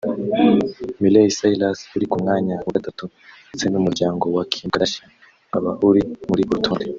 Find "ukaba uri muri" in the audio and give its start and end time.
5.47-6.41